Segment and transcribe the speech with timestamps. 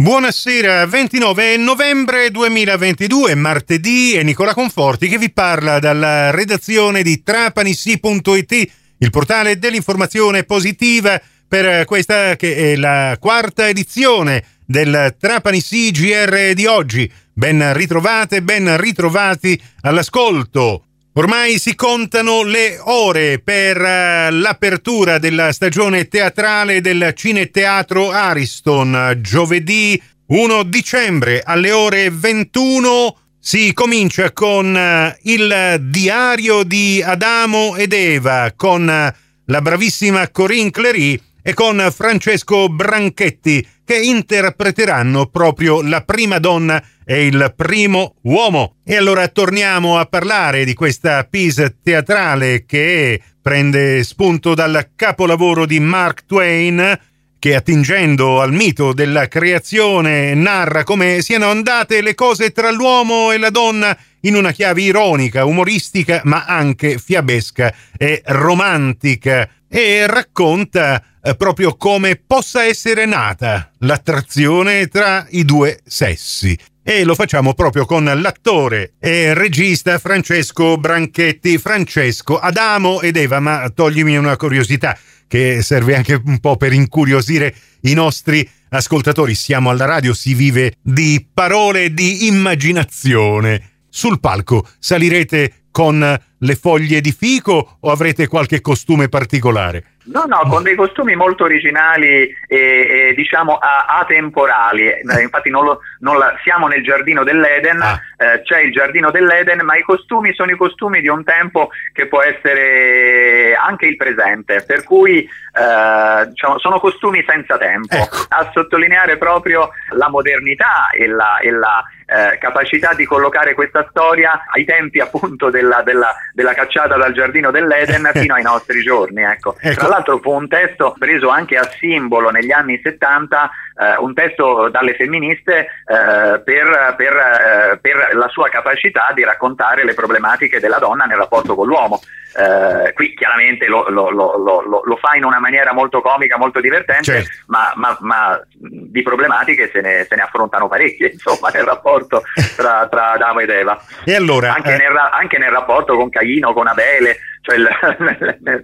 [0.00, 8.70] Buonasera, 29 novembre 2022, martedì, è Nicola Conforti che vi parla dalla redazione di trapanissi.it,
[8.98, 16.66] il portale dell'informazione positiva per questa che è la quarta edizione del Trapani CGR di
[16.66, 17.10] oggi.
[17.32, 20.87] Ben ritrovate, ben ritrovati all'ascolto.
[21.18, 29.18] Ormai si contano le ore per uh, l'apertura della stagione teatrale del Cineteatro Ariston.
[29.20, 37.94] Giovedì 1 dicembre alle ore 21 si comincia con uh, il diario di Adamo ed
[37.94, 46.02] Eva con uh, la bravissima Corinne Clery e con Francesco Branchetti che interpreteranno proprio la
[46.02, 48.74] prima donna e il primo uomo.
[48.84, 55.80] E allora torniamo a parlare di questa piece teatrale che prende spunto dal capolavoro di
[55.80, 56.98] Mark Twain
[57.38, 63.38] che attingendo al mito della creazione narra come siano andate le cose tra l'uomo e
[63.38, 71.02] la donna in una chiave ironica, umoristica, ma anche fiabesca e romantica e racconta
[71.36, 76.56] proprio come possa essere nata l'attrazione tra i due sessi.
[76.82, 81.58] E lo facciamo proprio con l'attore e regista Francesco Branchetti.
[81.58, 87.54] Francesco, Adamo ed Eva, ma toglimi una curiosità che serve anche un po' per incuriosire
[87.82, 89.34] i nostri ascoltatori.
[89.34, 93.72] Siamo alla radio, si vive di parole e di immaginazione.
[93.90, 99.84] Sul palco salirete con le foglie di fico o avrete qualche costume particolare?
[100.06, 104.88] No, no, con dei costumi molto originali e, e diciamo atemporali.
[104.88, 108.00] Eh, infatti non lo, non la, siamo nel giardino dell'Eden, ah.
[108.16, 112.08] eh, c'è il giardino dell'Eden, ma i costumi sono i costumi di un tempo che
[112.08, 118.16] può essere anche il presente, per cui eh, diciamo, sono costumi senza tempo, ecco.
[118.30, 124.44] a sottolineare proprio la modernità e la, e la eh, capacità di collocare questa storia
[124.50, 129.22] ai tempi appunto della, della, della cacciata dal giardino dell'Eden fino ai nostri giorni.
[129.22, 129.56] Ecco.
[129.60, 129.78] ecco.
[129.78, 134.70] Tra l'altro fu un testo preso anche a simbolo negli anni 70, eh, un testo
[134.70, 140.78] dalle femministe eh, per, per, eh, per la sua capacità di raccontare le problematiche della
[140.78, 142.00] donna nel rapporto con l'uomo.
[142.36, 147.02] Eh, qui chiaramente lo, lo, lo, lo, fa in una maniera molto comica, molto divertente,
[147.02, 147.30] certo.
[147.46, 152.86] ma, ma, ma, di problematiche se ne, se ne, affrontano parecchie insomma, nel rapporto tra,
[152.88, 153.82] tra Adamo ed Eva.
[154.04, 154.76] E allora, anche, eh...
[154.76, 157.56] nel, anche, nel, rapporto con Caino, con Abele, cioè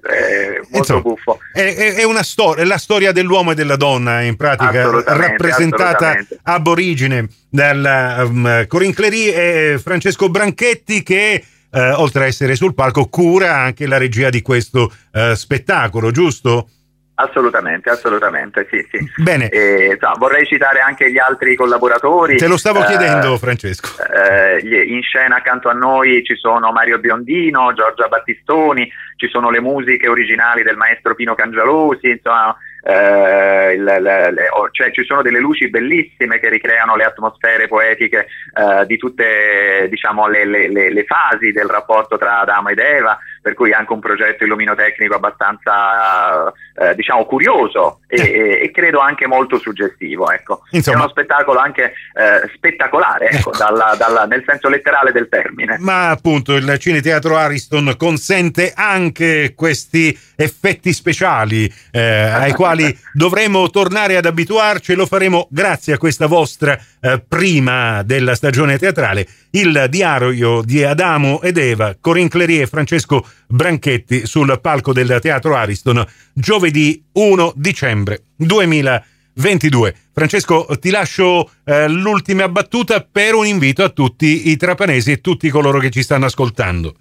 [0.00, 1.38] è molto buffo.
[1.52, 7.28] È, è, una storia, la storia dell'uomo e della donna in pratica rappresentata ab origine
[7.48, 13.56] dal um, Corinne Clery e Francesco Branchetti che eh, oltre a essere sul palco, cura
[13.56, 16.68] anche la regia di questo eh, spettacolo, giusto?
[17.16, 19.22] Assolutamente, assolutamente, sì, sì.
[19.22, 19.48] Bene.
[19.48, 22.36] E, so, vorrei citare anche gli altri collaboratori.
[22.36, 23.88] Te lo stavo eh, chiedendo, Francesco.
[24.02, 29.60] Eh, in scena accanto a noi ci sono Mario Biondino, Giorgia Battistoni, ci sono le
[29.60, 35.40] musiche originali del maestro Pino Cangialosi, insomma, eh, le, le, le, cioè ci sono delle
[35.40, 42.18] luci bellissime che ricreano le atmosfere poetiche eh, di tutte diciamo, le, fasi del rapporto
[42.18, 48.20] tra Adamo ed Eva, per cui anche un progetto illuminotecnico abbastanza eh, diciamo, curioso e,
[48.20, 50.30] e, e, credo anche molto suggestivo.
[50.30, 50.62] Ecco.
[50.70, 53.58] Insomma, È uno spettacolo anche eh, spettacolare, ecco, ecco.
[53.58, 55.76] Dalla, dalla, nel senso letterale del termine.
[55.78, 64.16] Ma appunto il Cineteatro Ariston consente anche questi effetti speciali eh, ai quali dovremo tornare
[64.16, 69.86] ad abituarci e lo faremo grazie a questa vostra eh, prima della stagione teatrale, il
[69.88, 76.04] diario di Adamo ed Eva, Corinne Clery e Francesco Branchetti sul palco del Teatro Ariston,
[76.32, 76.63] giovedì
[77.12, 79.94] 1 dicembre 2022.
[80.12, 85.48] Francesco, ti lascio eh, l'ultima battuta per un invito a tutti i trapanesi e tutti
[85.50, 86.94] coloro che ci stanno ascoltando.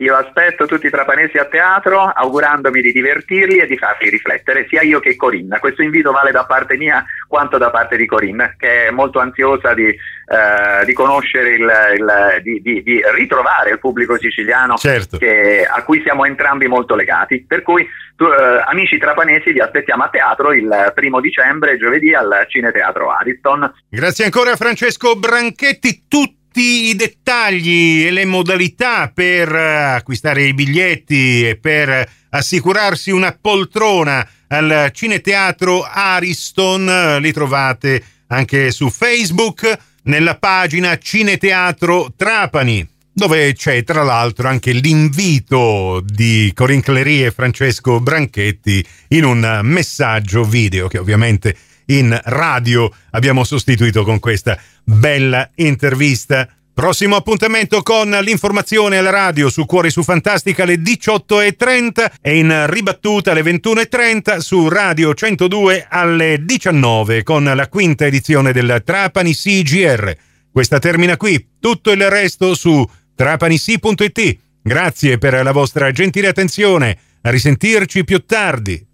[0.00, 4.82] Io aspetto tutti i trapanesi a teatro augurandomi di divertirli e di farli riflettere, sia
[4.82, 5.58] io che Corinna.
[5.58, 9.74] Questo invito vale da parte mia quanto da parte di Corinna, che è molto ansiosa
[9.74, 15.18] di, eh, di conoscere, il, il, di, di, di, ritrovare il pubblico siciliano certo.
[15.18, 17.44] che, a cui siamo entrambi molto legati.
[17.44, 17.84] Per cui,
[18.14, 23.72] tu, eh, amici trapanesi, vi aspettiamo a teatro il primo dicembre, giovedì, al Cineteatro Ariston.
[23.88, 26.04] Grazie ancora Francesco Branchetti.
[26.06, 33.12] Tutti tutti i dettagli e le modalità per eh, acquistare i biglietti e per assicurarsi
[33.12, 43.52] una poltrona al Cineteatro Ariston li trovate anche su Facebook nella pagina Cineteatro Trapani dove
[43.52, 50.88] c'è tra l'altro anche l'invito di Corinne Clery e Francesco Branchetti in un messaggio video
[50.88, 51.56] che ovviamente
[51.88, 56.48] in radio abbiamo sostituito con questa bella intervista.
[56.72, 63.32] Prossimo appuntamento con l'informazione alla radio su Cuori su Fantastica alle 18.30 e in ribattuta
[63.32, 70.16] alle 21.30 su Radio 102 alle 19 con la quinta edizione del Trapani CGR.
[70.52, 74.38] Questa termina qui, tutto il resto su trapanisi.it.
[74.62, 78.87] Grazie per la vostra gentile attenzione, a risentirci più tardi.